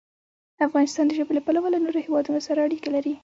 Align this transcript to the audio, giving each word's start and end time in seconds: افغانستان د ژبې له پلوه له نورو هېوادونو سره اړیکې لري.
افغانستان 0.67 1.05
د 1.07 1.11
ژبې 1.17 1.33
له 1.35 1.41
پلوه 1.45 1.67
له 1.73 1.79
نورو 1.85 1.99
هېوادونو 2.05 2.39
سره 2.47 2.59
اړیکې 2.65 2.89
لري. 2.95 3.13